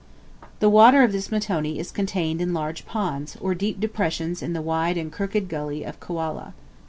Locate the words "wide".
4.63-4.97